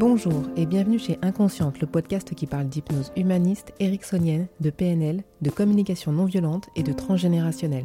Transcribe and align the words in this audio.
Bonjour 0.00 0.44
et 0.56 0.64
bienvenue 0.64 0.98
chez 0.98 1.18
Inconsciente, 1.20 1.78
le 1.78 1.86
podcast 1.86 2.34
qui 2.34 2.46
parle 2.46 2.68
d'hypnose 2.68 3.12
humaniste, 3.16 3.74
ericksonienne, 3.80 4.46
de 4.58 4.70
PNL, 4.70 5.22
de 5.42 5.50
communication 5.50 6.10
non 6.10 6.24
violente 6.24 6.70
et 6.74 6.82
de 6.82 6.94
transgénérationnel. 6.94 7.84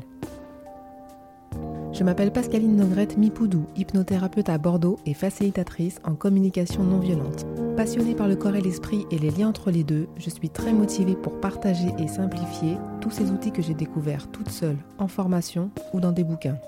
Je 1.91 2.05
m'appelle 2.05 2.31
Pascaline 2.31 2.77
Nogrette 2.77 3.17
Mipoudou, 3.17 3.65
hypnothérapeute 3.75 4.47
à 4.47 4.57
Bordeaux 4.57 4.97
et 5.05 5.13
facilitatrice 5.13 5.99
en 6.05 6.15
communication 6.15 6.85
non 6.85 6.99
violente. 6.99 7.45
Passionnée 7.75 8.15
par 8.15 8.29
le 8.29 8.37
corps 8.37 8.55
et 8.55 8.61
l'esprit 8.61 9.05
et 9.11 9.19
les 9.19 9.31
liens 9.31 9.49
entre 9.49 9.69
les 9.69 9.83
deux, 9.83 10.07
je 10.15 10.29
suis 10.29 10.49
très 10.49 10.71
motivée 10.71 11.17
pour 11.17 11.41
partager 11.41 11.89
et 11.99 12.07
simplifier 12.07 12.77
tous 13.01 13.11
ces 13.11 13.29
outils 13.29 13.51
que 13.51 13.61
j'ai 13.61 13.73
découverts 13.73 14.31
toute 14.31 14.51
seule, 14.51 14.77
en 14.99 15.09
formation 15.09 15.69
ou 15.91 15.99
dans 15.99 16.13
des 16.13 16.23
bouquins. 16.23 16.59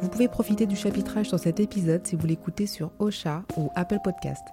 Vous 0.00 0.08
pouvez 0.08 0.28
profiter 0.28 0.66
du 0.66 0.76
chapitrage 0.76 1.26
sur 1.26 1.40
cet 1.40 1.58
épisode 1.58 2.06
si 2.06 2.14
vous 2.14 2.28
l'écoutez 2.28 2.68
sur 2.68 2.92
Ocha 3.00 3.42
ou 3.56 3.68
Apple 3.74 3.98
Podcast. 4.04 4.44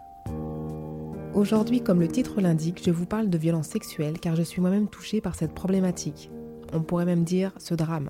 Aujourd'hui, 1.38 1.82
comme 1.82 2.00
le 2.00 2.08
titre 2.08 2.42
l'indique, 2.42 2.82
je 2.84 2.90
vous 2.90 3.06
parle 3.06 3.30
de 3.30 3.38
violence 3.38 3.68
sexuelle 3.68 4.20
car 4.20 4.36
je 4.36 4.42
suis 4.42 4.60
moi-même 4.60 4.88
touchée 4.88 5.22
par 5.22 5.36
cette 5.36 5.54
problématique. 5.54 6.32
On 6.74 6.82
pourrait 6.82 7.06
même 7.06 7.24
dire 7.24 7.52
ce 7.60 7.76
drame. 7.76 8.10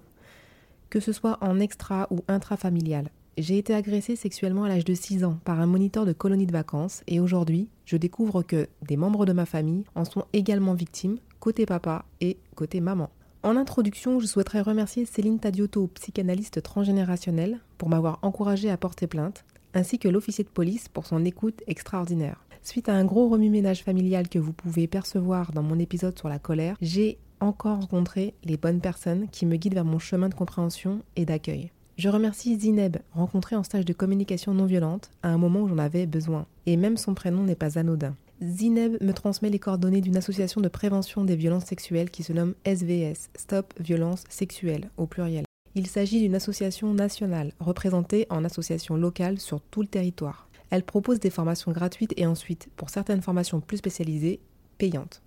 Que 0.90 1.02
ce 1.02 1.12
soit 1.12 1.38
en 1.42 1.60
extra 1.60 2.08
ou 2.10 2.20
intrafamilial. 2.30 3.10
J'ai 3.38 3.58
été 3.58 3.74
agressée 3.74 4.16
sexuellement 4.16 4.64
à 4.64 4.70
l'âge 4.70 4.86
de 4.86 4.94
6 4.94 5.26
ans 5.26 5.40
par 5.44 5.60
un 5.60 5.66
moniteur 5.66 6.06
de 6.06 6.14
colonie 6.14 6.46
de 6.46 6.54
vacances 6.54 7.04
et 7.06 7.20
aujourd'hui, 7.20 7.68
je 7.84 7.98
découvre 7.98 8.44
que 8.44 8.70
des 8.88 8.96
membres 8.96 9.26
de 9.26 9.34
ma 9.34 9.46
famille 9.46 9.84
en 9.94 10.06
sont 10.06 10.24
également 10.32 10.74
victimes, 10.74 11.18
côté 11.42 11.66
papa 11.66 12.06
et 12.22 12.38
côté 12.56 12.80
maman. 12.80 13.10
En 13.44 13.58
introduction, 13.58 14.22
je 14.22 14.26
souhaiterais 14.26 14.62
remercier 14.62 15.04
Céline 15.04 15.40
Tadioto, 15.40 15.88
psychanalyste 15.96 16.64
transgénérationnelle, 16.64 17.60
pour 17.78 17.90
m'avoir 17.90 18.20
encouragée 18.22 18.70
à 18.70 18.78
porter 18.78 19.06
plainte, 19.06 19.44
ainsi 19.74 20.00
que 20.00 20.08
l'officier 20.08 20.46
de 20.46 20.50
police 20.50 20.88
pour 20.88 21.06
son 21.06 21.26
écoute 21.26 21.62
extraordinaire. 21.68 22.47
Suite 22.68 22.90
à 22.90 22.96
un 22.96 23.06
gros 23.06 23.30
remue-ménage 23.30 23.82
familial 23.82 24.28
que 24.28 24.40
vous 24.40 24.52
pouvez 24.52 24.88
percevoir 24.88 25.54
dans 25.54 25.64
mon 25.64 25.80
épisode 25.80 26.20
sur 26.20 26.28
la 26.28 26.38
colère, 26.38 26.76
j'ai 26.82 27.18
encore 27.40 27.80
rencontré 27.80 28.34
les 28.44 28.58
bonnes 28.58 28.82
personnes 28.82 29.30
qui 29.30 29.46
me 29.46 29.56
guident 29.56 29.76
vers 29.76 29.86
mon 29.86 30.00
chemin 30.00 30.28
de 30.28 30.34
compréhension 30.34 31.02
et 31.16 31.24
d'accueil. 31.24 31.72
Je 31.98 32.10
remercie 32.10 32.60
Zineb, 32.60 32.98
rencontrée 33.14 33.56
en 33.56 33.64
stage 33.64 33.86
de 33.86 33.94
communication 33.94 34.54
non 34.54 34.66
violente 34.66 35.12
à 35.24 35.30
un 35.30 35.38
moment 35.38 35.62
où 35.62 35.70
j'en 35.70 35.78
avais 35.78 36.06
besoin. 36.08 36.46
Et 36.66 36.76
même 36.76 36.98
son 36.98 37.14
prénom 37.14 37.44
n'est 37.44 37.56
pas 37.56 37.80
anodin. 37.80 38.18
Zineb 38.44 39.02
me 39.02 39.14
transmet 39.14 39.50
les 39.50 39.60
coordonnées 39.60 40.02
d'une 40.02 40.18
association 40.18 40.60
de 40.60 40.68
prévention 40.68 41.24
des 41.24 41.38
violences 41.38 41.68
sexuelles 41.68 42.12
qui 42.12 42.24
se 42.24 42.34
nomme 42.34 42.54
SVS, 42.66 43.30
Stop 43.38 43.74
Violence 43.80 44.26
Sexuelle 44.28 44.90
au 44.98 45.08
pluriel. 45.08 45.46
Il 45.74 45.88
s'agit 45.88 46.20
d'une 46.20 46.36
association 46.36 46.94
nationale, 46.94 47.54
représentée 47.60 48.26
en 48.30 48.44
association 48.44 48.98
locale 48.98 49.40
sur 49.40 49.62
tout 49.62 49.84
le 49.84 49.88
territoire. 49.88 50.47
Elle 50.70 50.84
propose 50.84 51.20
des 51.20 51.30
formations 51.30 51.72
gratuites 51.72 52.14
et 52.18 52.26
ensuite, 52.26 52.70
pour 52.76 52.90
certaines 52.90 53.22
formations 53.22 53.62
plus 53.62 53.78
spécialisées, 53.78 54.40
payantes. 54.78 55.22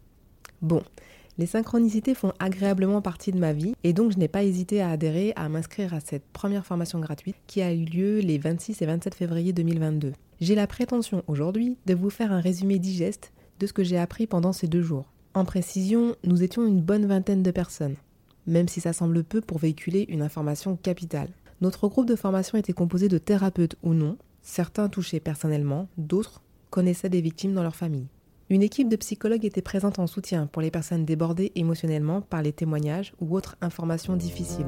Bon, 0.63 0.83
les 1.39 1.47
synchronicités 1.47 2.15
font 2.15 2.33
agréablement 2.39 3.01
partie 3.01 3.33
de 3.33 3.39
ma 3.39 3.55
vie 3.55 3.75
et 3.83 3.95
donc 3.95 4.13
je 4.13 4.19
n'ai 4.19 4.29
pas 4.29 4.45
hésité 4.45 4.83
à 4.83 4.91
adhérer 4.91 5.33
à 5.37 5.49
m'inscrire 5.49 5.95
à 5.95 6.01
cette 6.01 6.27
première 6.33 6.67
formation 6.67 7.01
gratuite 7.01 7.37
qui 7.47 7.63
a 7.63 7.73
eu 7.73 7.85
lieu 7.85 8.19
les 8.19 8.37
26 8.37 8.83
et 8.83 8.87
27 8.87 9.15
février 9.15 9.53
2022. 9.53 10.13
J'ai 10.41 10.55
la 10.55 10.67
prétention 10.67 11.23
aujourd'hui 11.29 11.79
de 11.87 11.95
vous 11.95 12.11
faire 12.11 12.33
un 12.33 12.41
résumé 12.41 12.79
digeste 12.79 13.33
de 13.59 13.67
ce 13.67 13.73
que 13.73 13.85
j'ai 13.85 13.99
appris 13.99 14.27
pendant 14.27 14.53
ces 14.53 14.69
deux 14.69 14.83
jours. 14.83 15.07
En 15.33 15.45
précision, 15.45 16.17
nous 16.25 16.43
étions 16.43 16.67
une 16.67 16.83
bonne 16.83 17.07
vingtaine 17.07 17.43
de 17.43 17.51
personnes, 17.51 17.97
même 18.47 18.69
si 18.69 18.81
ça 18.81 18.93
semble 18.93 19.23
peu 19.23 19.41
pour 19.41 19.59
véhiculer 19.59 20.07
une 20.09 20.23
information 20.23 20.77
capitale. 20.77 21.31
Notre 21.61 21.89
groupe 21.89 22.07
de 22.07 22.17
formation 22.17 22.59
était 22.59 22.73
composé 22.73 23.09
de 23.09 23.19
thérapeutes 23.19 23.77
ou 23.83 23.95
non, 23.95 24.17
certains 24.43 24.89
touchés 24.89 25.21
personnellement, 25.21 25.89
d'autres 25.97 26.43
connaissaient 26.71 27.09
des 27.09 27.21
victimes 27.21 27.55
dans 27.55 27.63
leur 27.63 27.77
famille. 27.77 28.09
Une 28.49 28.63
équipe 28.63 28.89
de 28.89 28.97
psychologues 28.97 29.45
était 29.45 29.63
présente 29.63 29.99
en 29.99 30.07
soutien 30.07 30.47
pour 30.47 30.61
les 30.61 30.73
personnes 30.73 31.05
débordées 31.05 31.53
émotionnellement 31.55 32.21
par 32.21 32.43
les 32.43 32.53
témoignages 32.53 33.13
ou 33.21 33.37
autres 33.37 33.57
informations 33.61 34.17
difficiles. 34.17 34.67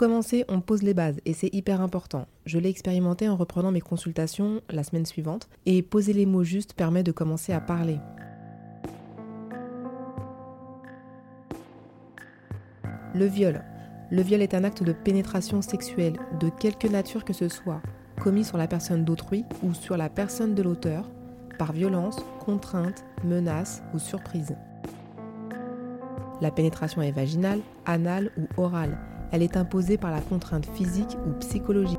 Commencer, 0.00 0.46
on 0.48 0.62
pose 0.62 0.82
les 0.82 0.94
bases 0.94 1.20
et 1.26 1.34
c'est 1.34 1.54
hyper 1.54 1.82
important. 1.82 2.26
Je 2.46 2.58
l'ai 2.58 2.70
expérimenté 2.70 3.28
en 3.28 3.36
reprenant 3.36 3.70
mes 3.70 3.82
consultations 3.82 4.62
la 4.70 4.82
semaine 4.82 5.04
suivante 5.04 5.50
et 5.66 5.82
poser 5.82 6.14
les 6.14 6.24
mots 6.24 6.42
justes 6.42 6.72
permet 6.72 7.02
de 7.02 7.12
commencer 7.12 7.52
à 7.52 7.60
parler. 7.60 7.98
Le 13.14 13.26
viol. 13.26 13.62
Le 14.10 14.22
viol 14.22 14.40
est 14.40 14.54
un 14.54 14.64
acte 14.64 14.82
de 14.82 14.94
pénétration 14.94 15.60
sexuelle 15.60 16.16
de 16.40 16.48
quelque 16.48 16.88
nature 16.88 17.26
que 17.26 17.34
ce 17.34 17.50
soit, 17.50 17.82
commis 18.22 18.44
sur 18.44 18.56
la 18.56 18.68
personne 18.68 19.04
d'autrui 19.04 19.44
ou 19.62 19.74
sur 19.74 19.98
la 19.98 20.08
personne 20.08 20.54
de 20.54 20.62
l'auteur, 20.62 21.10
par 21.58 21.74
violence, 21.74 22.24
contrainte, 22.42 23.04
menace 23.22 23.82
ou 23.92 23.98
surprise. 23.98 24.56
La 26.40 26.50
pénétration 26.50 27.02
est 27.02 27.12
vaginale, 27.12 27.60
anale 27.84 28.30
ou 28.38 28.62
orale 28.62 28.98
elle 29.32 29.42
est 29.42 29.56
imposée 29.56 29.96
par 29.96 30.10
la 30.10 30.20
contrainte 30.20 30.66
physique 30.66 31.16
ou 31.26 31.32
psychologique. 31.40 31.98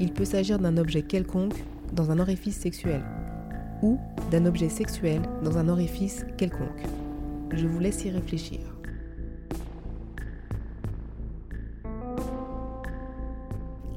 Il 0.00 0.12
peut 0.12 0.24
s'agir 0.24 0.58
d'un 0.58 0.76
objet 0.76 1.02
quelconque 1.02 1.64
dans 1.92 2.10
un 2.10 2.18
orifice 2.18 2.56
sexuel 2.56 3.02
ou 3.82 3.98
d'un 4.30 4.46
objet 4.46 4.68
sexuel 4.68 5.22
dans 5.42 5.58
un 5.58 5.68
orifice 5.68 6.24
quelconque. 6.36 6.84
Je 7.52 7.66
vous 7.66 7.78
laisse 7.78 8.04
y 8.04 8.10
réfléchir. 8.10 8.60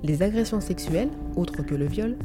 Les 0.04 0.22
agressions 0.22 0.60
sexuelles, 0.60 1.12
autres 1.38 1.64
que 1.64 1.76
le 1.76 1.86
viol, 1.86 2.18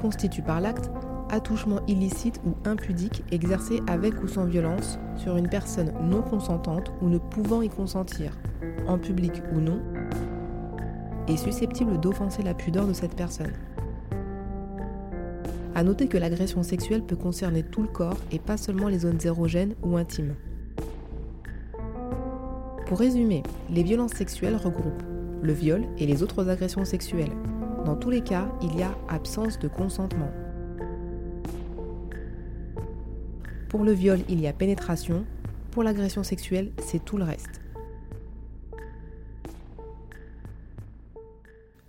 constituent 0.00 0.42
par 0.42 0.60
l'acte 0.60 0.90
attouchement 1.30 1.80
illicite 1.86 2.40
ou 2.46 2.54
impudique 2.68 3.24
exercé 3.30 3.80
avec 3.86 4.22
ou 4.22 4.28
sans 4.28 4.44
violence 4.44 4.98
sur 5.16 5.36
une 5.36 5.48
personne 5.48 5.92
non 6.02 6.22
consentante 6.22 6.92
ou 7.02 7.08
ne 7.08 7.18
pouvant 7.18 7.62
y 7.62 7.68
consentir, 7.68 8.36
en 8.86 8.98
public 8.98 9.32
ou 9.54 9.60
non, 9.60 9.80
est 11.28 11.36
susceptible 11.36 11.98
d'offenser 11.98 12.42
la 12.42 12.54
pudeur 12.54 12.86
de 12.86 12.92
cette 12.92 13.16
personne. 13.16 13.52
A 15.74 15.82
noter 15.82 16.06
que 16.06 16.18
l'agression 16.18 16.62
sexuelle 16.62 17.02
peut 17.02 17.16
concerner 17.16 17.62
tout 17.62 17.82
le 17.82 17.88
corps 17.88 18.18
et 18.30 18.38
pas 18.38 18.56
seulement 18.56 18.88
les 18.88 19.00
zones 19.00 19.18
érogènes 19.24 19.74
ou 19.82 19.96
intimes. 19.96 20.34
Pour 22.86 22.98
résumer, 22.98 23.42
les 23.70 23.82
violences 23.82 24.12
sexuelles 24.12 24.56
regroupent 24.56 25.02
le 25.42 25.52
viol 25.52 25.84
et 25.98 26.06
les 26.06 26.22
autres 26.22 26.48
agressions 26.48 26.84
sexuelles. 26.84 27.32
Dans 27.84 27.96
tous 27.96 28.10
les 28.10 28.22
cas, 28.22 28.48
il 28.62 28.78
y 28.78 28.82
a 28.82 28.96
absence 29.08 29.58
de 29.58 29.68
consentement. 29.68 30.30
Pour 33.74 33.82
le 33.82 33.90
viol, 33.90 34.20
il 34.28 34.40
y 34.40 34.46
a 34.46 34.52
pénétration. 34.52 35.24
Pour 35.72 35.82
l'agression 35.82 36.22
sexuelle, 36.22 36.70
c'est 36.78 37.04
tout 37.04 37.16
le 37.16 37.24
reste. 37.24 37.60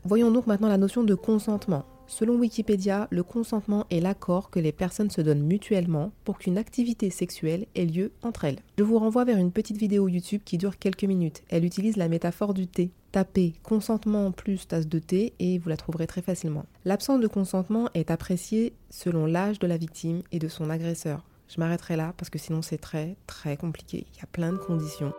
Voyons 0.03 0.31
donc 0.31 0.47
maintenant 0.47 0.67
la 0.67 0.79
notion 0.79 1.03
de 1.03 1.13
consentement. 1.13 1.85
Selon 2.07 2.37
Wikipédia, 2.37 3.07
le 3.11 3.21
consentement 3.21 3.85
est 3.91 3.99
l'accord 3.99 4.49
que 4.49 4.59
les 4.59 4.71
personnes 4.71 5.11
se 5.11 5.21
donnent 5.21 5.43
mutuellement 5.43 6.11
pour 6.23 6.39
qu'une 6.39 6.57
activité 6.57 7.11
sexuelle 7.11 7.67
ait 7.75 7.85
lieu 7.85 8.11
entre 8.23 8.45
elles. 8.45 8.61
Je 8.79 8.83
vous 8.83 8.97
renvoie 8.97 9.25
vers 9.25 9.37
une 9.37 9.51
petite 9.51 9.77
vidéo 9.77 10.07
YouTube 10.07 10.41
qui 10.43 10.57
dure 10.57 10.79
quelques 10.79 11.03
minutes. 11.03 11.43
Elle 11.49 11.65
utilise 11.65 11.97
la 11.97 12.09
métaphore 12.09 12.55
du 12.55 12.65
thé. 12.65 12.89
Tapez 13.11 13.53
consentement 13.61 14.31
plus 14.31 14.67
tasse 14.67 14.87
de 14.87 14.97
thé 14.97 15.33
et 15.37 15.59
vous 15.59 15.69
la 15.69 15.77
trouverez 15.77 16.07
très 16.07 16.23
facilement. 16.23 16.65
L'absence 16.83 17.19
de 17.19 17.27
consentement 17.27 17.89
est 17.93 18.09
appréciée 18.09 18.73
selon 18.89 19.27
l'âge 19.27 19.59
de 19.59 19.67
la 19.67 19.77
victime 19.77 20.23
et 20.31 20.39
de 20.39 20.47
son 20.47 20.71
agresseur. 20.71 21.23
Je 21.47 21.59
m'arrêterai 21.59 21.95
là 21.95 22.13
parce 22.17 22.29
que 22.29 22.39
sinon 22.39 22.61
c'est 22.61 22.77
très 22.77 23.17
très 23.27 23.57
compliqué. 23.57 24.07
Il 24.13 24.17
y 24.17 24.21
a 24.23 24.27
plein 24.27 24.51
de 24.51 24.57
conditions. 24.57 25.13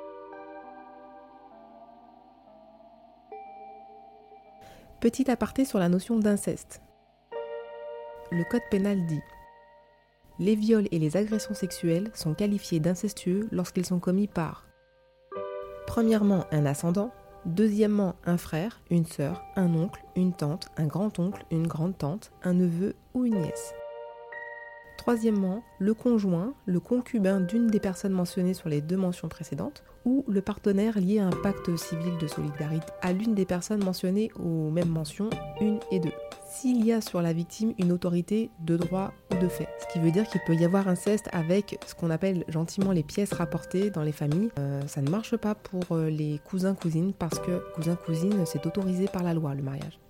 Petit 5.01 5.31
aparté 5.31 5.65
sur 5.65 5.79
la 5.79 5.89
notion 5.89 6.19
d'inceste. 6.19 6.81
Le 8.33 8.43
code 8.51 8.63
pénal 8.71 9.07
dit 9.07 9.21
Les 10.39 10.57
viols 10.57 10.89
et 10.91 10.99
les 10.99 11.17
agressions 11.17 11.55
sexuelles 11.55 12.11
sont 12.15 12.35
qualifiés 12.35 12.81
d'incestueux 12.81 13.49
lorsqu'ils 13.53 13.87
sont 13.87 14.01
commis 14.01 14.27
par 14.27 14.67
Premièrement, 15.87 16.47
un 16.51 16.67
ascendant, 16.67 17.13
deuxièmement, 17.45 18.17
un 18.25 18.37
frère, 18.37 18.81
une 18.91 19.07
sœur, 19.07 19.45
un 19.55 19.73
oncle, 19.75 20.03
une 20.17 20.33
tante, 20.33 20.69
un 20.77 20.87
grand-oncle, 20.87 21.45
une 21.51 21.67
grande-tante, 21.67 22.33
un 22.43 22.55
neveu 22.55 22.97
ou 23.15 23.25
une 23.25 23.41
nièce. 23.41 23.75
Troisièmement, 25.07 25.63
le 25.79 25.95
conjoint, 25.95 26.53
le 26.67 26.81
concubin 26.81 27.39
d'une 27.39 27.69
des 27.69 27.79
personnes 27.79 28.11
mentionnées 28.11 28.55
sur 28.55 28.69
les 28.69 28.81
deux 28.81 28.97
mentions 28.97 29.29
précédentes, 29.29 29.85
ou 30.05 30.25
le 30.27 30.43
partenaire 30.43 30.99
lié 30.99 31.21
à 31.21 31.29
un 31.29 31.43
pacte 31.45 31.77
civil 31.77 32.19
de 32.19 32.27
solidarité 32.27 32.89
à 33.03 33.13
l'une 33.13 33.33
des 33.33 33.45
personnes 33.45 33.85
mentionnées 33.85 34.33
aux 34.35 34.69
mêmes 34.69 34.89
mentions 34.89 35.31
1 35.61 35.79
et 35.93 36.01
2. 36.01 36.11
S'il 36.49 36.85
y 36.85 36.93
a 36.93 37.01
sur 37.01 37.23
la 37.23 37.33
victime 37.33 37.73
une 37.79 37.93
autorité 37.93 38.51
de 38.65 38.77
droit 38.77 39.13
ou 39.33 39.39
de 39.41 39.47
fait, 39.47 39.69
ce 39.79 39.93
qui 39.93 40.01
veut 40.01 40.11
dire 40.11 40.27
qu'il 40.27 40.41
peut 40.45 40.57
y 40.57 40.65
avoir 40.65 40.89
inceste 40.89 41.29
avec 41.31 41.79
ce 41.87 41.95
qu'on 41.95 42.11
appelle 42.11 42.43
gentiment 42.49 42.91
les 42.91 43.05
pièces 43.05 43.33
rapportées 43.33 43.91
dans 43.91 44.03
les 44.03 44.11
familles, 44.11 44.51
euh, 44.59 44.83
ça 44.89 45.03
ne 45.03 45.09
marche 45.09 45.37
pas 45.37 45.55
pour 45.55 45.85
euh, 45.93 46.11
les 46.11 46.41
cousins-cousines 46.45 47.13
parce 47.13 47.39
que 47.39 47.63
cousin-cousine 47.77 48.45
c'est 48.45 48.67
autorisé 48.67 49.07
par 49.07 49.23
la 49.23 49.35
loi 49.35 49.55
le 49.55 49.63
mariage. 49.63 50.01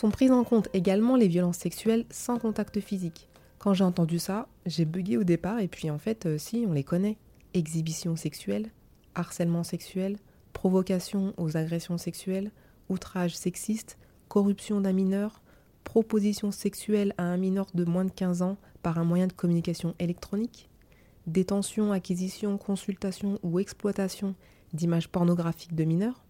Sont 0.00 0.10
prises 0.10 0.32
en 0.32 0.44
compte 0.44 0.70
également 0.72 1.14
les 1.14 1.28
violences 1.28 1.58
sexuelles 1.58 2.06
sans 2.08 2.38
contact 2.38 2.80
physique. 2.80 3.28
Quand 3.58 3.74
j'ai 3.74 3.84
entendu 3.84 4.18
ça, 4.18 4.48
j'ai 4.64 4.86
bugué 4.86 5.18
au 5.18 5.24
départ 5.24 5.58
et 5.58 5.68
puis 5.68 5.90
en 5.90 5.98
fait, 5.98 6.24
euh, 6.24 6.38
si, 6.38 6.64
on 6.66 6.72
les 6.72 6.84
connaît. 6.84 7.18
Exhibition 7.52 8.16
sexuelle, 8.16 8.70
harcèlement 9.14 9.62
sexuel, 9.62 10.16
provocation 10.54 11.34
aux 11.36 11.58
agressions 11.58 11.98
sexuelles, 11.98 12.50
outrage 12.88 13.36
sexiste, 13.36 13.98
corruption 14.28 14.80
d'un 14.80 14.94
mineur, 14.94 15.42
proposition 15.84 16.50
sexuelle 16.50 17.12
à 17.18 17.24
un 17.24 17.36
mineur 17.36 17.66
de 17.74 17.84
moins 17.84 18.06
de 18.06 18.10
15 18.10 18.40
ans 18.40 18.56
par 18.82 18.96
un 18.96 19.04
moyen 19.04 19.26
de 19.26 19.34
communication 19.34 19.94
électronique, 19.98 20.70
détention, 21.26 21.92
acquisition, 21.92 22.56
consultation 22.56 23.38
ou 23.42 23.58
exploitation 23.58 24.34
d'images 24.72 25.08
pornographiques 25.08 25.74
de 25.74 25.84
mineurs, 25.84 26.24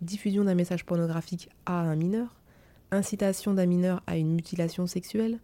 diffusion 0.00 0.44
d'un 0.44 0.54
message 0.54 0.86
pornographique 0.86 1.50
à 1.66 1.80
un 1.80 1.94
mineur, 1.94 2.37
incitation 2.90 3.54
d'un 3.54 3.66
mineur 3.66 4.02
à 4.06 4.16
une 4.16 4.34
mutilation 4.34 4.86
sexuelle, 4.86 5.38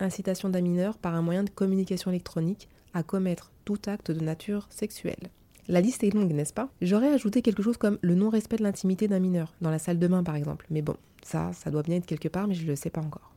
incitation 0.00 0.48
d'un 0.48 0.60
mineur 0.60 0.98
par 0.98 1.14
un 1.14 1.22
moyen 1.22 1.44
de 1.44 1.50
communication 1.50 2.10
électronique 2.10 2.68
à 2.94 3.02
commettre 3.02 3.52
tout 3.64 3.78
acte 3.86 4.10
de 4.10 4.20
nature 4.20 4.66
sexuelle. 4.70 5.30
La 5.68 5.80
liste 5.80 6.02
est 6.02 6.14
longue, 6.14 6.32
n'est-ce 6.32 6.52
pas? 6.52 6.70
J'aurais 6.82 7.12
ajouté 7.12 7.42
quelque 7.42 7.62
chose 7.62 7.76
comme 7.76 7.98
le 8.02 8.14
non-respect 8.14 8.56
de 8.56 8.64
l'intimité 8.64 9.06
d'un 9.08 9.20
mineur, 9.20 9.54
dans 9.60 9.70
la 9.70 9.78
salle 9.78 9.98
de 9.98 10.08
bain 10.08 10.24
par 10.24 10.34
exemple. 10.34 10.66
Mais 10.70 10.82
bon, 10.82 10.96
ça, 11.22 11.52
ça 11.52 11.70
doit 11.70 11.82
bien 11.82 11.96
être 11.96 12.06
quelque 12.06 12.28
part, 12.28 12.48
mais 12.48 12.54
je 12.54 12.64
ne 12.64 12.68
le 12.68 12.76
sais 12.76 12.90
pas 12.90 13.00
encore. 13.00 13.34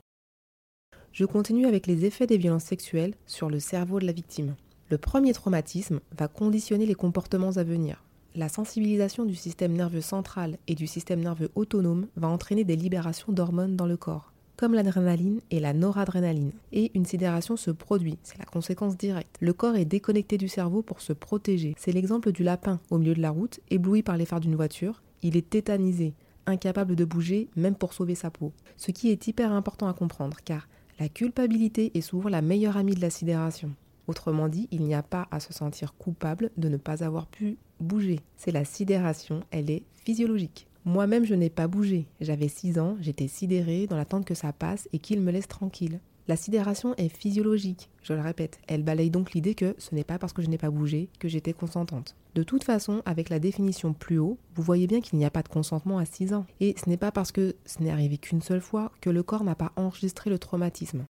Je 1.12 1.26
continue 1.26 1.68
avec 1.68 1.86
les 1.86 2.06
effets 2.06 2.26
des 2.26 2.38
violences 2.38 2.64
sexuelles 2.64 3.14
sur 3.28 3.50
le 3.50 3.60
cerveau 3.60 4.00
de 4.00 4.06
la 4.06 4.14
victime. 4.14 4.56
Le 4.90 4.98
premier 4.98 5.32
traumatisme 5.34 6.00
va 6.18 6.28
conditionner 6.28 6.88
les 6.88 6.96
comportements 6.96 7.58
à 7.58 7.64
venir 7.64 8.04
la 8.36 8.50
sensibilisation 8.50 9.26
du 9.26 9.36
système 9.36 9.74
nerveux 9.74 10.02
central 10.02 10.58
et 10.68 10.76
du 10.76 10.88
système 10.88 11.22
nerveux 11.22 11.52
autonome 11.56 12.08
va 12.16 12.28
entraîner 12.28 12.64
des 12.64 12.76
libérations 12.76 13.32
d'hormones 13.32 13.76
dans 13.76 13.86
le 13.86 13.98
corps, 13.98 14.34
comme 14.58 14.74
l'adrénaline 14.74 15.40
et 15.52 15.60
la 15.60 15.74
noradrénaline. 15.74 16.52
Et 16.72 16.92
une 16.96 17.06
sidération 17.06 17.58
se 17.58 17.72
produit, 17.72 18.18
c'est 18.24 18.40
la 18.40 18.46
conséquence 18.46 18.98
directe. 18.98 19.38
Le 19.40 19.54
corps 19.54 19.76
est 19.76 19.86
déconnecté 19.86 20.38
du 20.38 20.48
cerveau 20.48 20.82
pour 20.82 21.02
se 21.02 21.14
protéger. 21.14 21.76
C'est 21.78 21.92
l'exemple 21.92 22.32
du 22.32 22.44
lapin 22.44 22.80
au 22.90 22.98
milieu 22.98 23.14
de 23.14 23.22
la 23.22 23.32
route, 23.32 23.60
ébloui 23.70 24.02
par 24.02 24.18
les 24.18 24.26
phares 24.26 24.40
d'une 24.40 24.56
voiture. 24.56 25.04
Il 25.22 25.38
est 25.38 25.50
tétanisé, 25.50 26.14
incapable 26.46 26.96
de 26.96 27.06
bouger, 27.06 27.50
même 27.56 27.76
pour 27.76 27.94
sauver 27.94 28.16
sa 28.16 28.32
peau. 28.32 28.52
Ce 28.78 28.92
qui 28.92 29.10
est 29.10 29.28
hyper 29.28 29.52
important 29.52 29.88
à 29.88 29.94
comprendre, 29.94 30.38
car 30.44 30.68
la 31.00 31.08
culpabilité 31.08 31.92
est 31.96 32.02
souvent 32.02 32.30
la 32.30 32.42
meilleure 32.42 32.78
amie 32.78 32.96
de 32.96 33.02
la 33.02 33.10
sidération. 33.10 33.72
Autrement 34.08 34.50
dit, 34.50 34.68
il 34.72 34.84
n'y 34.84 34.96
a 34.96 35.04
pas 35.04 35.28
à 35.32 35.40
se 35.40 35.54
sentir 35.54 35.94
coupable 35.94 36.52
de 36.58 36.68
ne 36.68 36.78
pas 36.78 37.04
avoir 37.04 37.28
pu 37.28 37.58
bouger. 37.84 38.20
C'est 38.38 38.52
la 38.52 38.66
sidération, 38.66 39.42
elle 39.52 39.70
est 39.70 39.84
physiologique. 40.04 40.68
Moi-même, 40.86 41.26
je 41.26 41.36
n'ai 41.36 41.50
pas 41.50 41.68
bougé. 41.68 42.08
J'avais 42.20 42.50
6 42.50 42.80
ans, 42.80 42.98
j'étais 43.00 43.28
sidérée 43.28 43.88
dans 43.88 43.96
l'attente 43.96 44.26
que 44.26 44.34
ça 44.34 44.52
passe 44.52 44.90
et 44.92 45.00
qu'il 45.00 45.22
me 45.22 45.32
laisse 45.32 45.48
tranquille. 45.48 46.00
La 46.28 46.38
sidération 46.38 46.96
est 46.96 47.10
physiologique, 47.10 47.90
je 48.02 48.14
le 48.14 48.22
répète. 48.22 48.60
Elle 48.68 48.84
balaye 48.84 49.10
donc 49.10 49.34
l'idée 49.34 49.56
que 49.56 49.76
ce 49.78 49.94
n'est 49.94 50.06
pas 50.06 50.18
parce 50.18 50.32
que 50.32 50.42
je 50.42 50.48
n'ai 50.48 50.58
pas 50.58 50.70
bougé 50.70 51.10
que 51.20 51.28
j'étais 51.28 51.52
consentante. 51.52 52.16
De 52.34 52.44
toute 52.44 52.64
façon, 52.64 53.02
avec 53.06 53.30
la 53.30 53.40
définition 53.40 53.92
plus 53.92 54.20
haut, 54.20 54.38
vous 54.56 54.64
voyez 54.64 54.88
bien 54.88 55.02
qu'il 55.02 55.20
n'y 55.20 55.26
a 55.26 55.30
pas 55.30 55.44
de 55.44 55.50
consentement 55.50 55.98
à 55.98 56.06
6 56.06 56.34
ans. 56.34 56.46
Et 56.62 56.76
ce 56.82 56.90
n'est 56.90 56.98
pas 56.98 57.12
parce 57.12 57.34
que 57.34 57.56
ce 57.66 57.84
n'est 57.84 57.92
arrivé 57.92 58.18
qu'une 58.18 58.42
seule 58.42 58.62
fois 58.62 58.92
que 59.02 59.10
le 59.10 59.22
corps 59.22 59.44
n'a 59.44 59.56
pas 59.56 59.74
enregistré 59.76 60.30
le 60.30 60.40
traumatisme. 60.40 61.06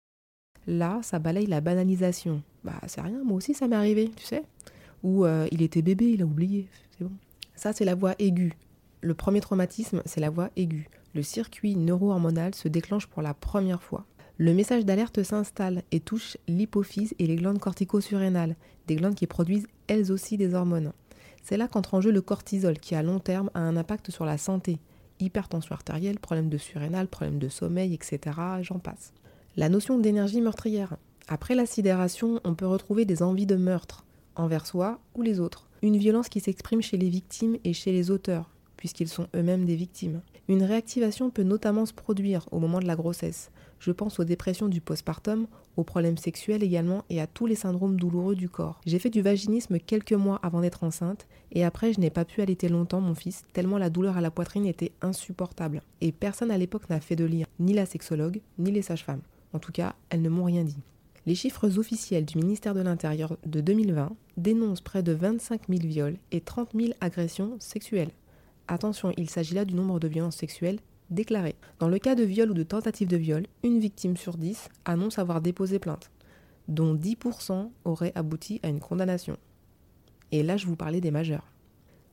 Là, 0.68 1.00
ça 1.02 1.18
balaye 1.18 1.48
la 1.48 1.62
banalisation. 1.62 2.44
Bah, 2.64 2.80
c'est 2.86 3.02
rien, 3.02 3.24
moi 3.24 3.38
aussi 3.38 3.56
ça 3.56 3.68
m'est 3.68 3.76
arrivé, 3.76 4.12
tu 4.16 4.26
sais. 4.26 4.44
Ou 5.04 5.26
euh, 5.26 5.48
il 5.52 5.62
était 5.62 5.82
bébé, 5.82 6.12
il 6.12 6.22
a 6.22 6.26
oublié, 6.26 6.68
c'est 6.98 7.04
bon. 7.04 7.12
Ça, 7.56 7.74
c'est 7.74 7.86
la 7.86 7.96
voix 7.96 8.16
aiguë. 8.20 8.54
Le 9.02 9.14
premier 9.14 9.42
traumatisme, 9.42 10.02
c'est 10.06 10.20
la 10.20 10.30
voix 10.30 10.50
aiguë. 10.56 10.90
Le 11.14 11.24
circuit 11.24 11.76
neuro-hormonal 11.76 12.54
se 12.54 12.68
déclenche 12.68 13.08
pour 13.08 13.22
la 13.22 13.34
première 13.34 13.82
fois. 13.82 14.06
Le 14.38 14.54
message 14.54 14.86
d'alerte 14.86 15.24
s'installe 15.24 15.84
et 15.92 16.00
touche 16.00 16.38
l'hypophyse 16.48 17.14
et 17.20 17.28
les 17.28 17.36
glandes 17.36 17.60
cortico-surrénales, 17.60 18.56
des 18.88 18.96
glandes 18.96 19.16
qui 19.16 19.28
produisent 19.28 19.68
elles 19.88 20.12
aussi 20.12 20.38
des 20.38 20.54
hormones. 20.54 20.94
C'est 21.44 21.58
là 21.58 21.68
qu'entre 21.68 21.96
en 21.96 22.02
jeu 22.02 22.12
le 22.12 22.22
cortisol 22.22 22.80
qui 22.80 22.96
à 22.96 23.04
long 23.04 23.20
terme 23.20 23.50
a 23.54 23.60
un 23.60 23.76
impact 23.76 24.12
sur 24.12 24.26
la 24.26 24.38
santé. 24.38 24.80
Hypertension 25.20 25.74
artérielle, 25.74 26.20
problème 26.20 26.50
de 26.50 26.58
surrénal, 26.58 27.08
problème 27.08 27.40
de 27.40 27.50
sommeil, 27.50 27.94
etc. 27.94 28.38
J'en 28.62 28.80
passe. 28.80 29.14
La 29.58 29.68
notion 29.68 30.00
d'énergie 30.00 30.42
meurtrière. 30.42 30.96
Après 31.28 31.56
la 31.56 31.66
sidération, 31.66 32.40
on 32.44 32.56
peut 32.56 32.68
retrouver 32.68 33.04
des 33.06 33.22
envies 33.22 33.46
de 33.46 33.56
meurtre, 33.56 34.06
envers 34.36 34.66
soi 34.66 35.00
ou 35.16 35.22
les 35.22 35.40
autres. 35.40 35.70
Une 35.82 35.98
violence 35.98 36.30
qui 36.30 36.40
s'exprime 36.40 36.82
chez 36.82 36.98
les 36.98 37.10
victimes 37.10 37.58
et 37.64 37.74
chez 37.74 37.92
les 37.92 38.12
auteurs, 38.12 38.50
puisqu'ils 38.78 39.08
sont 39.08 39.28
eux-mêmes 39.36 39.66
des 39.66 39.76
victimes. 39.76 40.22
Une 40.48 40.64
réactivation 40.64 41.30
peut 41.30 41.44
notamment 41.44 41.86
se 41.86 41.94
produire 41.94 42.48
au 42.52 42.60
moment 42.60 42.80
de 42.80 42.88
la 42.88 42.96
grossesse. 42.96 43.52
Je 43.80 43.92
pense 43.92 44.20
aux 44.20 44.24
dépressions 44.26 44.68
du 44.68 44.82
postpartum, 44.82 45.48
aux 45.78 45.84
problèmes 45.84 46.18
sexuels 46.18 46.64
également 46.64 47.06
et 47.10 47.22
à 47.22 47.28
tous 47.28 47.46
les 47.46 47.56
syndromes 47.56 47.98
douloureux 47.98 48.36
du 48.36 48.50
corps. 48.50 48.82
J'ai 48.86 49.00
fait 49.00 49.10
du 49.10 49.22
vaginisme 49.22 49.80
quelques 49.80 50.14
mois 50.14 50.40
avant 50.44 50.62
d'être 50.62 50.84
enceinte 50.84 51.28
et 51.54 51.64
après 51.64 51.94
je 51.94 52.00
n'ai 52.00 52.10
pas 52.10 52.26
pu 52.26 52.42
allaiter 52.42 52.68
longtemps 52.68 53.00
mon 53.00 53.16
fils 53.16 53.44
tellement 53.54 53.78
la 53.78 53.90
douleur 53.90 54.18
à 54.18 54.22
la 54.22 54.32
poitrine 54.32 54.66
était 54.66 54.92
insupportable. 55.02 55.82
Et 56.02 56.12
personne 56.12 56.52
à 56.52 56.58
l'époque 56.58 56.90
n'a 56.90 57.00
fait 57.00 57.16
de 57.16 57.26
lire, 57.26 57.48
ni 57.60 57.74
la 57.74 57.86
sexologue, 57.86 58.42
ni 58.58 58.72
les 58.72 58.82
sages-femmes. 58.82 59.22
En 59.54 59.60
tout 59.60 59.72
cas, 59.72 59.96
elles 60.10 60.22
ne 60.22 60.30
m'ont 60.30 60.44
rien 60.44 60.64
dit. 60.64 60.78
Les 61.30 61.36
chiffres 61.36 61.78
officiels 61.78 62.26
du 62.26 62.40
ministère 62.40 62.74
de 62.74 62.82
l'Intérieur 62.82 63.38
de 63.46 63.62
2020 63.62 64.16
dénoncent 64.38 64.82
près 64.82 65.04
de 65.04 65.12
25 65.12 65.68
000 65.70 65.82
viols 65.84 66.18
et 66.32 66.42
30 66.42 66.70
000 66.74 66.94
agressions 67.02 67.56
sexuelles. 67.60 68.10
Attention, 68.68 69.14
il 69.16 69.30
s'agit 69.30 69.54
là 69.54 69.64
du 69.64 69.76
nombre 69.76 70.00
de 70.00 70.08
violences 70.08 70.38
sexuelles 70.38 70.80
déclarées. 71.12 71.54
Dans 71.78 71.88
le 71.88 72.00
cas 72.00 72.16
de 72.16 72.24
viol 72.24 72.50
ou 72.50 72.56
de 72.56 72.64
tentative 72.64 73.08
de 73.08 73.18
viol, 73.18 73.46
une 73.62 73.78
victime 73.80 74.18
sur 74.18 74.38
10 74.38 74.70
annonce 74.86 75.20
avoir 75.20 75.40
déposé 75.40 75.78
plainte, 75.78 76.10
dont 76.68 76.96
10% 76.96 77.70
auraient 77.86 78.14
abouti 78.16 78.60
à 78.64 78.70
une 78.70 78.80
condamnation. 78.80 79.38
Et 80.32 80.42
là, 80.42 80.58
je 80.58 80.66
vous 80.66 80.76
parlais 80.76 81.00
des 81.00 81.12
majeurs 81.12 81.46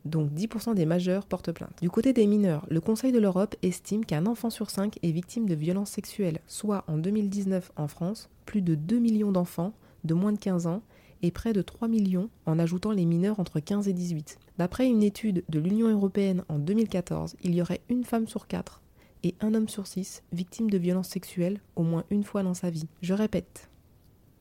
donc 0.05 0.31
10% 0.31 0.75
des 0.75 0.87
majeurs 0.87 1.27
portent 1.27 1.51
plainte. 1.51 1.83
Du 1.83 1.91
côté 1.91 2.13
des 2.13 2.29
mineurs, 2.29 2.65
le 2.71 2.81
Conseil 2.81 3.11
de 3.11 3.19
l'Europe 3.19 3.57
estime 3.63 4.05
qu'un 4.05 4.27
enfant 4.27 4.51
sur 4.51 4.71
5 4.71 5.01
est 5.03 5.11
victime 5.11 5.49
de 5.49 5.55
violences 5.57 5.91
sexuelles, 5.91 6.39
soit 6.47 6.85
en 6.87 6.97
2019 6.97 7.73
en 7.75 7.89
France, 7.89 8.31
plus 8.47 8.63
de 8.63 8.75
2 8.75 8.99
millions 8.99 9.33
d'enfants 9.33 9.75
de 10.05 10.15
moins 10.15 10.33
de 10.33 10.39
15 10.39 10.67
ans 10.67 10.83
et 11.23 11.31
près 11.31 11.53
de 11.53 11.63
3 11.63 11.89
millions 11.89 12.31
en 12.47 12.59
ajoutant 12.59 12.93
les 12.93 13.05
mineurs 13.05 13.41
entre 13.41 13.61
15 13.61 13.89
et 13.89 13.93
18. 13.93 14.39
D'après 14.59 14.87
une 14.87 15.03
étude 15.03 15.45
de 15.49 15.59
l'Union 15.59 15.89
européenne 15.89 16.45
en 16.49 16.59
2014, 16.59 17.37
il 17.43 17.55
y 17.55 17.61
aurait 17.61 17.81
une 17.89 18.05
femme 18.05 18.29
sur 18.29 18.47
4 18.47 18.83
et 19.25 19.35
un 19.41 19.55
homme 19.55 19.69
sur 19.69 19.87
6 19.87 20.23
victime 20.33 20.71
de 20.71 20.79
violences 20.79 21.09
sexuelles 21.09 21.61
au 21.75 21.83
moins 21.83 22.05
une 22.11 22.25
fois 22.25 22.43
dans 22.43 22.55
sa 22.55 22.71
vie. 22.71 22.87
Je 23.03 23.15
répète, 23.15 23.69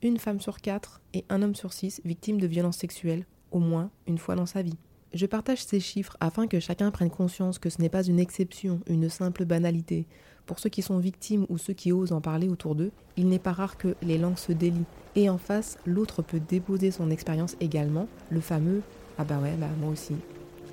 une 0.01 0.17
femme 0.17 0.39
sur 0.39 0.61
4 0.61 1.01
et 1.13 1.25
un 1.29 1.41
homme 1.41 1.55
sur 1.55 1.73
6 1.73 2.01
victime 2.05 2.39
de 2.39 2.47
violences 2.47 2.77
sexuelles 2.77 3.25
au 3.51 3.59
moins 3.59 3.89
une 4.07 4.17
fois 4.17 4.35
dans 4.35 4.45
sa 4.45 4.61
vie. 4.61 4.77
Je 5.13 5.25
partage 5.25 5.63
ces 5.63 5.79
chiffres 5.79 6.17
afin 6.19 6.45
que 6.45 6.59
chacun 6.59 6.91
prenne 6.91 7.09
conscience 7.09 7.57
que 7.57 7.69
ce 7.69 7.81
n'est 7.81 7.89
pas 7.89 8.03
une 8.03 8.19
exception, 8.19 8.81
une 8.87 9.09
simple 9.09 9.45
banalité. 9.45 10.07
Pour 10.45 10.59
ceux 10.59 10.69
qui 10.69 10.81
sont 10.81 10.99
victimes 10.99 11.45
ou 11.49 11.57
ceux 11.57 11.73
qui 11.73 11.91
osent 11.91 12.11
en 12.11 12.21
parler 12.21 12.49
autour 12.49 12.75
d'eux, 12.75 12.91
il 13.17 13.29
n'est 13.29 13.39
pas 13.39 13.53
rare 13.53 13.77
que 13.77 13.95
les 14.01 14.17
langues 14.17 14.37
se 14.37 14.51
délient. 14.51 14.85
Et 15.15 15.29
en 15.29 15.37
face, 15.37 15.77
l'autre 15.85 16.21
peut 16.21 16.39
déposer 16.39 16.91
son 16.91 17.09
expérience 17.09 17.55
également, 17.59 18.07
le 18.29 18.41
fameux 18.41 18.81
Ah 19.17 19.23
bah 19.23 19.39
ouais, 19.41 19.55
bah 19.57 19.69
moi 19.79 19.89
aussi. 19.89 20.15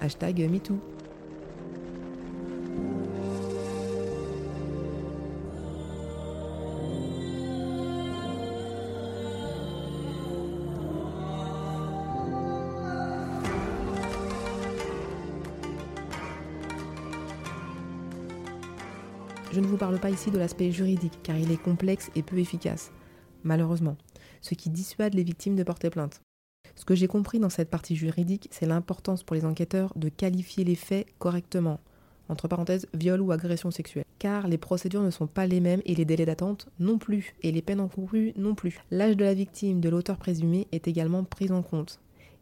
Hashtag 0.00 0.40
MeToo. 0.50 0.78
Je 19.52 19.60
ne 19.60 19.66
vous 19.66 19.76
parle 19.76 20.00
pas 20.00 20.08
ici 20.08 20.30
de 20.30 20.38
l'aspect 20.38 20.70
juridique, 20.70 21.18
car 21.22 21.36
il 21.36 21.52
est 21.52 21.60
complexe 21.60 22.10
et 22.14 22.22
peu 22.22 22.38
efficace, 22.38 22.90
malheureusement, 23.44 23.98
ce 24.40 24.54
qui 24.54 24.70
dissuade 24.70 25.12
les 25.12 25.24
victimes 25.24 25.56
de 25.56 25.62
porter 25.62 25.90
plainte. 25.90 26.22
Ce 26.74 26.86
que 26.86 26.94
j'ai 26.94 27.06
compris 27.06 27.38
dans 27.38 27.50
cette 27.50 27.68
partie 27.68 27.94
juridique, 27.94 28.48
c'est 28.50 28.64
l'importance 28.64 29.22
pour 29.22 29.36
les 29.36 29.44
enquêteurs 29.44 29.92
de 29.94 30.08
qualifier 30.08 30.64
les 30.64 30.74
faits 30.74 31.06
correctement, 31.18 31.80
entre 32.30 32.48
parenthèses 32.48 32.86
viol 32.94 33.20
ou 33.20 33.30
agression 33.30 33.70
sexuelle, 33.70 34.06
car 34.18 34.48
les 34.48 34.56
procédures 34.56 35.02
ne 35.02 35.10
sont 35.10 35.26
pas 35.26 35.46
les 35.46 35.60
mêmes 35.60 35.82
et 35.84 35.94
les 35.94 36.06
délais 36.06 36.24
d'attente 36.24 36.68
non 36.80 36.96
plus, 36.96 37.34
et 37.42 37.52
les 37.52 37.60
peines 37.60 37.80
encourues 37.80 38.32
non 38.36 38.54
plus. 38.54 38.80
L'âge 38.90 39.18
de 39.18 39.24
la 39.24 39.34
victime, 39.34 39.82
de 39.82 39.90
l'auteur 39.90 40.16
présumé, 40.16 40.66
est 40.72 40.88
également 40.88 41.24
pris 41.24 41.52
en 41.52 41.60
compte. 41.60 42.00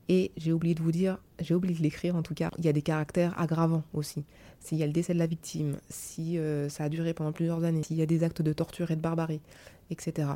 Et 0.08 0.30
j'ai 0.36 0.52
oublié 0.52 0.76
de 0.76 0.82
vous 0.82 0.92
dire, 0.92 1.18
j'ai 1.40 1.54
oublié 1.54 1.76
de 1.76 1.82
l'écrire 1.82 2.16
en 2.16 2.22
tout 2.22 2.34
cas, 2.34 2.50
il 2.58 2.64
y 2.64 2.68
a 2.68 2.72
des 2.72 2.82
caractères 2.82 3.38
aggravants 3.38 3.84
aussi. 3.94 4.24
S'il 4.60 4.78
y 4.78 4.82
a 4.82 4.86
le 4.86 4.92
décès 4.92 5.14
de 5.14 5.18
la 5.18 5.26
victime, 5.26 5.78
si 5.88 6.38
euh, 6.38 6.68
ça 6.68 6.84
a 6.84 6.88
duré 6.88 7.14
pendant 7.14 7.32
plusieurs 7.32 7.64
années, 7.64 7.82
s'il 7.82 7.96
y 7.96 8.02
a 8.02 8.06
des 8.06 8.22
actes 8.22 8.42
de 8.42 8.52
torture 8.52 8.90
et 8.90 8.96
de 8.96 9.00
barbarie, 9.00 9.40
etc. 9.90 10.28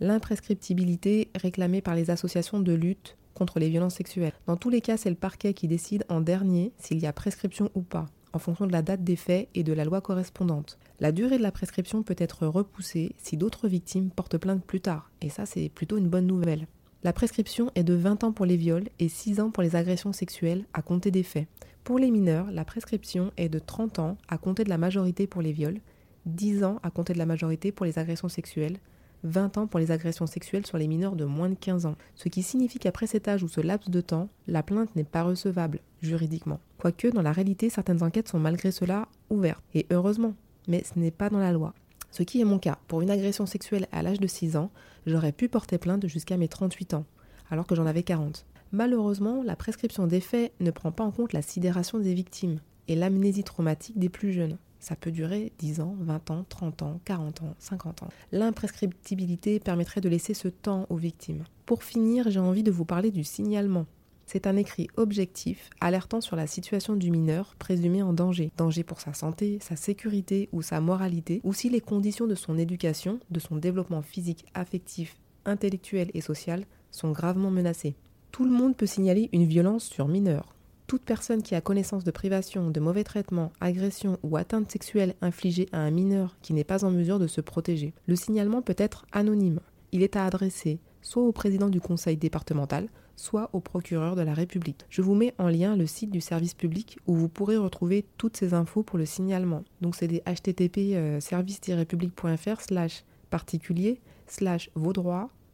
L'imprescriptibilité 0.00 1.28
réclamée 1.34 1.80
par 1.80 1.94
les 1.94 2.10
associations 2.10 2.60
de 2.60 2.72
lutte 2.72 3.16
contre 3.34 3.58
les 3.58 3.68
violences 3.68 3.94
sexuelles. 3.94 4.32
Dans 4.46 4.56
tous 4.56 4.70
les 4.70 4.80
cas, 4.80 4.96
c'est 4.96 5.10
le 5.10 5.16
parquet 5.16 5.54
qui 5.54 5.68
décide 5.68 6.04
en 6.08 6.20
dernier 6.20 6.72
s'il 6.78 6.98
y 6.98 7.06
a 7.06 7.12
prescription 7.12 7.70
ou 7.74 7.82
pas, 7.82 8.06
en 8.32 8.38
fonction 8.38 8.66
de 8.66 8.72
la 8.72 8.82
date 8.82 9.04
des 9.04 9.16
faits 9.16 9.48
et 9.54 9.62
de 9.62 9.72
la 9.72 9.84
loi 9.84 10.00
correspondante. 10.00 10.78
La 11.00 11.12
durée 11.12 11.38
de 11.38 11.42
la 11.42 11.52
prescription 11.52 12.02
peut 12.02 12.16
être 12.18 12.46
repoussée 12.46 13.14
si 13.18 13.36
d'autres 13.36 13.68
victimes 13.68 14.10
portent 14.10 14.38
plainte 14.38 14.64
plus 14.64 14.80
tard, 14.80 15.10
et 15.20 15.30
ça 15.30 15.46
c'est 15.46 15.68
plutôt 15.68 15.96
une 15.96 16.08
bonne 16.08 16.26
nouvelle. 16.26 16.66
La 17.04 17.12
prescription 17.12 17.70
est 17.76 17.84
de 17.84 17.94
20 17.94 18.24
ans 18.24 18.32
pour 18.32 18.44
les 18.44 18.56
viols 18.56 18.88
et 18.98 19.08
6 19.08 19.38
ans 19.38 19.50
pour 19.50 19.62
les 19.62 19.76
agressions 19.76 20.12
sexuelles 20.12 20.64
à 20.72 20.82
compter 20.82 21.12
des 21.12 21.22
faits. 21.22 21.46
Pour 21.84 21.96
les 21.96 22.10
mineurs, 22.10 22.50
la 22.50 22.64
prescription 22.64 23.30
est 23.36 23.48
de 23.48 23.60
30 23.60 24.00
ans 24.00 24.18
à 24.26 24.36
compter 24.36 24.64
de 24.64 24.68
la 24.68 24.78
majorité 24.78 25.28
pour 25.28 25.40
les 25.40 25.52
viols, 25.52 25.78
10 26.26 26.64
ans 26.64 26.80
à 26.82 26.90
compter 26.90 27.12
de 27.12 27.18
la 27.18 27.24
majorité 27.24 27.70
pour 27.70 27.86
les 27.86 28.00
agressions 28.00 28.28
sexuelles, 28.28 28.78
20 29.22 29.58
ans 29.58 29.66
pour 29.68 29.78
les 29.78 29.92
agressions 29.92 30.26
sexuelles 30.26 30.66
sur 30.66 30.76
les 30.76 30.88
mineurs 30.88 31.14
de 31.14 31.24
moins 31.24 31.48
de 31.48 31.54
15 31.54 31.86
ans, 31.86 31.94
ce 32.16 32.28
qui 32.28 32.42
signifie 32.42 32.80
qu'après 32.80 33.06
cet 33.06 33.28
âge 33.28 33.44
ou 33.44 33.48
ce 33.48 33.60
laps 33.60 33.90
de 33.90 34.00
temps, 34.00 34.28
la 34.48 34.64
plainte 34.64 34.94
n'est 34.96 35.04
pas 35.04 35.22
recevable 35.22 35.78
juridiquement. 36.02 36.58
Quoique 36.78 37.06
dans 37.06 37.22
la 37.22 37.32
réalité, 37.32 37.70
certaines 37.70 38.02
enquêtes 38.02 38.28
sont 38.28 38.40
malgré 38.40 38.72
cela 38.72 39.06
ouvertes, 39.30 39.62
et 39.72 39.86
heureusement, 39.92 40.34
mais 40.66 40.82
ce 40.82 40.98
n'est 40.98 41.12
pas 41.12 41.30
dans 41.30 41.38
la 41.38 41.52
loi. 41.52 41.74
Ce 42.10 42.22
qui 42.22 42.40
est 42.40 42.44
mon 42.44 42.58
cas. 42.58 42.78
Pour 42.88 43.00
une 43.00 43.10
agression 43.10 43.46
sexuelle 43.46 43.86
à 43.92 44.02
l'âge 44.02 44.20
de 44.20 44.26
6 44.26 44.56
ans, 44.56 44.70
j'aurais 45.06 45.32
pu 45.32 45.48
porter 45.48 45.78
plainte 45.78 46.06
jusqu'à 46.06 46.36
mes 46.36 46.48
38 46.48 46.94
ans, 46.94 47.04
alors 47.50 47.66
que 47.66 47.74
j'en 47.74 47.86
avais 47.86 48.02
40. 48.02 48.46
Malheureusement, 48.72 49.42
la 49.42 49.56
prescription 49.56 50.06
des 50.06 50.20
faits 50.20 50.52
ne 50.60 50.70
prend 50.70 50.92
pas 50.92 51.04
en 51.04 51.10
compte 51.10 51.32
la 51.32 51.42
sidération 51.42 51.98
des 51.98 52.14
victimes 52.14 52.60
et 52.88 52.96
l'amnésie 52.96 53.44
traumatique 53.44 53.98
des 53.98 54.08
plus 54.08 54.32
jeunes. 54.32 54.58
Ça 54.80 54.94
peut 54.94 55.10
durer 55.10 55.52
10 55.58 55.80
ans, 55.80 55.96
20 55.98 56.30
ans, 56.30 56.44
30 56.48 56.82
ans, 56.82 57.00
40 57.04 57.42
ans, 57.42 57.54
50 57.58 58.02
ans. 58.04 58.08
L'imprescriptibilité 58.30 59.58
permettrait 59.58 60.00
de 60.00 60.08
laisser 60.08 60.34
ce 60.34 60.48
temps 60.48 60.86
aux 60.88 60.96
victimes. 60.96 61.44
Pour 61.66 61.82
finir, 61.82 62.30
j'ai 62.30 62.40
envie 62.40 62.62
de 62.62 62.70
vous 62.70 62.84
parler 62.84 63.10
du 63.10 63.24
signalement. 63.24 63.86
C'est 64.30 64.46
un 64.46 64.56
écrit 64.56 64.88
objectif 64.98 65.70
alertant 65.80 66.20
sur 66.20 66.36
la 66.36 66.46
situation 66.46 66.96
du 66.96 67.10
mineur 67.10 67.54
présumé 67.58 68.02
en 68.02 68.12
danger. 68.12 68.52
Danger 68.58 68.84
pour 68.84 69.00
sa 69.00 69.14
santé, 69.14 69.58
sa 69.62 69.74
sécurité 69.74 70.50
ou 70.52 70.60
sa 70.60 70.82
moralité, 70.82 71.40
ou 71.44 71.54
si 71.54 71.70
les 71.70 71.80
conditions 71.80 72.26
de 72.26 72.34
son 72.34 72.58
éducation, 72.58 73.20
de 73.30 73.40
son 73.40 73.56
développement 73.56 74.02
physique, 74.02 74.44
affectif, 74.52 75.16
intellectuel 75.46 76.10
et 76.12 76.20
social 76.20 76.66
sont 76.90 77.10
gravement 77.10 77.50
menacées. 77.50 77.94
Tout 78.30 78.44
le 78.44 78.50
monde 78.50 78.76
peut 78.76 78.84
signaler 78.84 79.30
une 79.32 79.46
violence 79.46 79.84
sur 79.84 80.08
mineur. 80.08 80.54
Toute 80.86 81.04
personne 81.04 81.42
qui 81.42 81.54
a 81.54 81.62
connaissance 81.62 82.04
de 82.04 82.10
privation, 82.10 82.70
de 82.70 82.80
mauvais 82.80 83.04
traitements, 83.04 83.52
agressions 83.62 84.18
ou 84.22 84.36
atteintes 84.36 84.70
sexuelles 84.70 85.14
infligées 85.22 85.70
à 85.72 85.78
un 85.78 85.90
mineur 85.90 86.36
qui 86.42 86.52
n'est 86.52 86.64
pas 86.64 86.84
en 86.84 86.90
mesure 86.90 87.18
de 87.18 87.28
se 87.28 87.40
protéger. 87.40 87.94
Le 88.06 88.14
signalement 88.14 88.60
peut 88.60 88.76
être 88.76 89.06
anonyme. 89.10 89.60
Il 89.90 90.02
est 90.02 90.16
à 90.16 90.26
adresser 90.26 90.80
soit 91.00 91.22
au 91.22 91.32
président 91.32 91.70
du 91.70 91.80
conseil 91.80 92.18
départemental, 92.18 92.88
soit 93.18 93.50
au 93.52 93.60
procureur 93.60 94.16
de 94.16 94.22
la 94.22 94.32
République. 94.32 94.86
Je 94.88 95.02
vous 95.02 95.14
mets 95.14 95.34
en 95.38 95.48
lien 95.48 95.76
le 95.76 95.86
site 95.86 96.10
du 96.10 96.22
service 96.22 96.54
public 96.54 96.98
où 97.06 97.14
vous 97.14 97.28
pourrez 97.28 97.58
retrouver 97.58 98.06
toutes 98.16 98.36
ces 98.36 98.54
infos 98.54 98.82
pour 98.82 98.98
le 98.98 99.04
signalement. 99.04 99.64
Donc 99.82 99.96
c'est 99.96 100.08
des 100.08 100.22
http 100.24 100.94
euh, 100.94 101.20
service-public.fr 101.20 102.60
slash 102.60 103.04
particulier 103.28 104.00
slash 104.26 104.70
vos 104.74 104.92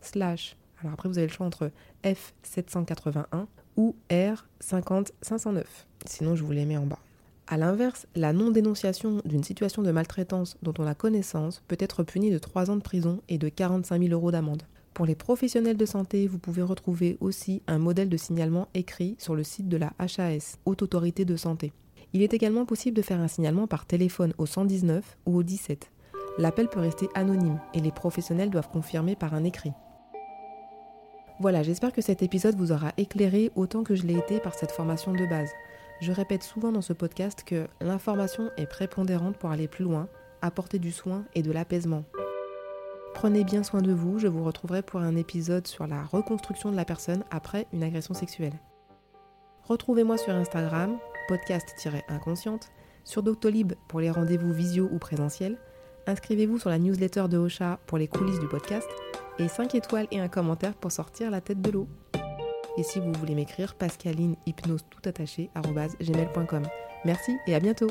slash 0.01 0.57
alors 0.85 0.93
après 0.93 1.09
vous 1.09 1.19
avez 1.19 1.27
le 1.27 1.33
choix 1.33 1.47
entre 1.47 1.71
F781 2.05 3.47
ou 3.77 3.97
R50509. 4.11 5.65
Sinon, 6.05 6.37
je 6.37 6.45
vous 6.45 6.53
les 6.53 6.67
mets 6.67 6.77
en 6.77 6.87
bas. 6.87 6.99
A 7.47 7.57
l'inverse, 7.57 8.07
la 8.15 8.33
non-dénonciation 8.33 9.21
d'une 9.25 9.45
situation 9.45 9.83
de 9.83 9.91
maltraitance 9.91 10.57
dont 10.63 10.75
on 10.79 10.87
a 10.87 10.95
connaissance 10.95 11.63
peut 11.69 11.77
être 11.79 12.03
punie 12.03 12.31
de 12.31 12.39
3 12.39 12.71
ans 12.71 12.77
de 12.77 12.83
prison 12.83 13.21
et 13.29 13.39
de 13.39 13.49
45 13.49 14.03
000 14.03 14.13
euros 14.13 14.31
d'amende. 14.31 14.63
Pour 14.95 15.07
les 15.07 15.17
professionnels 15.17 15.77
de 15.77 15.87
santé, 15.87 16.29
vous 16.29 16.39
pouvez 16.39 16.63
retrouver 16.63 17.19
aussi 17.21 17.63
un 17.67 17.79
modèle 17.79 18.09
de 18.09 18.17
signalement 18.17 18.69
écrit 18.75 19.17
sur 19.19 19.35
le 19.35 19.43
site 19.43 19.69
de 19.69 19.77
la 19.77 19.93
HAS, 19.99 20.59
Haute 20.67 20.83
Autorité 20.83 21.25
de 21.25 21.35
Santé. 21.35 21.73
Il 22.13 22.23
est 22.23 22.33
également 22.33 22.65
possible 22.65 22.97
de 22.97 23.03
faire 23.03 23.19
un 23.19 23.27
signalement 23.27 23.67
par 23.67 23.87
téléphone 23.87 24.33
au 24.39 24.47
119 24.47 25.19
ou 25.27 25.37
au 25.37 25.43
17. 25.43 25.91
L'appel 26.39 26.69
peut 26.69 26.79
rester 26.79 27.09
anonyme 27.17 27.59
et 27.75 27.81
les 27.81 27.91
professionnels 27.91 28.51
doivent 28.51 28.71
confirmer 28.71 29.17
par 29.17 29.35
un 29.35 29.43
écrit. 29.43 29.73
Voilà, 31.41 31.65
j'espère 31.65 31.93
que 31.93 32.01
cet 32.03 32.23
épisode 32.23 32.55
vous 32.55 32.71
aura 32.71 32.93
éclairé 32.97 33.51
autant 33.57 33.83
que 33.83 33.97
je 33.97 34.07
l'ai 34.07 34.17
été 34.17 34.39
par 34.39 34.55
cette 34.55 34.71
formation 34.71 35.13
de 35.13 35.27
base. 35.27 35.51
Je 36.01 36.13
répète 36.13 36.45
souvent 36.45 36.71
dans 36.71 36.83
ce 36.83 36.93
podcast 36.93 37.43
que 37.45 37.67
l'information 37.81 38.51
est 38.57 38.67
prépondérante 38.67 39.39
pour 39.39 39.51
aller 39.51 39.67
plus 39.67 39.85
loin, 39.85 40.07
apporter 40.41 40.79
du 40.79 40.93
soin 40.93 41.25
et 41.35 41.43
de 41.43 41.51
l'apaisement. 41.51 42.05
Prenez 43.15 43.45
bien 43.45 43.63
soin 43.63 43.81
de 43.81 43.93
vous, 43.93 44.19
je 44.19 44.27
vous 44.27 44.45
retrouverai 44.45 44.83
pour 44.83 45.01
un 45.01 45.17
épisode 45.17 45.67
sur 45.67 45.87
la 45.87 46.03
reconstruction 46.03 46.71
de 46.71 46.77
la 46.77 46.85
personne 46.85 47.25
après 47.31 47.67
une 47.73 47.83
agression 47.83 48.13
sexuelle. 48.13 48.53
Retrouvez-moi 49.63 50.19
sur 50.19 50.35
Instagram, 50.35 50.99
podcast-inconsciente, 51.29 52.71
sur 53.05 53.23
Doctolib 53.23 53.73
pour 53.89 54.01
les 54.01 54.11
rendez-vous 54.11 54.53
visio 54.53 54.91
ou 54.93 54.99
présentiels. 54.99 55.59
Inscrivez-vous 56.07 56.59
sur 56.59 56.69
la 56.69 56.79
newsletter 56.79 57.29
de 57.31 57.39
Ocha 57.39 57.79
pour 57.87 57.97
les 57.97 58.09
coulisses 58.09 58.41
du 58.41 58.49
podcast 58.49 58.89
et 59.39 59.49
5 59.49 59.75
étoiles 59.75 60.09
et 60.11 60.21
un 60.21 60.29
commentaire 60.29 60.75
pour 60.75 60.93
sortir 60.93 61.31
la 61.31 61.41
tête 61.41 61.63
de 61.63 61.71
l'eau. 61.71 61.89
Et 62.77 62.83
si 62.83 63.01
vous 63.01 63.13
voulez 63.15 63.35
m'écrire, 63.35 63.75
pascaline 63.75 64.37
hypnose 64.45 64.85
tout. 64.91 65.01
Merci 67.05 67.37
et 67.47 67.55
à 67.55 67.61
bientôt 67.61 67.89